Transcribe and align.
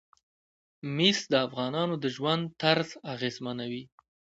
مس 0.95 1.19
د 1.31 1.33
افغانانو 1.47 1.95
د 2.03 2.05
ژوند 2.15 2.43
طرز 2.61 2.89
اغېزمنوي. 3.13 3.83